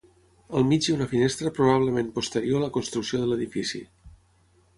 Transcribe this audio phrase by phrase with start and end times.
[0.59, 3.85] Al mig hi ha una finestra probablement posterior a la construcció de l'edifici.